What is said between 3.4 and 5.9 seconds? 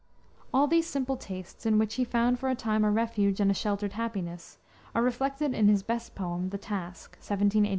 a sheltered happiness, are reflected in his